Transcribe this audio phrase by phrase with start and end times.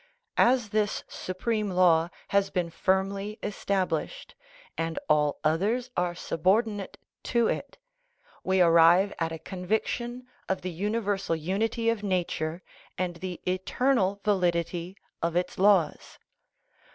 [0.39, 4.33] As this supreme law has been firm ly established,
[4.75, 7.77] and all others are subordinate to it,
[8.43, 12.63] we arrive at a conviction of the universal unity of nature
[12.97, 16.17] and the eternal validity of its laws.